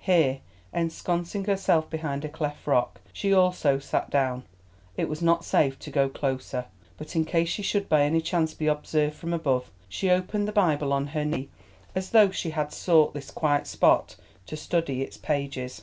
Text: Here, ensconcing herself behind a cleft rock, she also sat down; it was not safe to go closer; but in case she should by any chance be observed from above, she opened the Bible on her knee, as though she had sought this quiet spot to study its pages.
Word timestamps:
Here, 0.00 0.40
ensconcing 0.74 1.44
herself 1.44 1.88
behind 1.88 2.24
a 2.24 2.28
cleft 2.28 2.66
rock, 2.66 3.00
she 3.12 3.32
also 3.32 3.78
sat 3.78 4.10
down; 4.10 4.42
it 4.96 5.08
was 5.08 5.22
not 5.22 5.44
safe 5.44 5.78
to 5.78 5.92
go 5.92 6.08
closer; 6.08 6.64
but 6.98 7.14
in 7.14 7.24
case 7.24 7.48
she 7.48 7.62
should 7.62 7.88
by 7.88 8.02
any 8.02 8.20
chance 8.20 8.52
be 8.52 8.66
observed 8.66 9.14
from 9.14 9.32
above, 9.32 9.70
she 9.88 10.10
opened 10.10 10.48
the 10.48 10.50
Bible 10.50 10.92
on 10.92 11.06
her 11.14 11.24
knee, 11.24 11.50
as 11.94 12.10
though 12.10 12.32
she 12.32 12.50
had 12.50 12.72
sought 12.72 13.14
this 13.14 13.30
quiet 13.30 13.68
spot 13.68 14.16
to 14.46 14.56
study 14.56 15.02
its 15.02 15.16
pages. 15.18 15.82